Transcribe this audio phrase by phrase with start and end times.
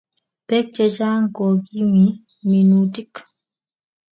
[0.47, 2.11] peek chechang kongmey
[2.49, 3.13] minutiik